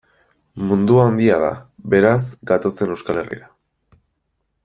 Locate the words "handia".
1.09-1.35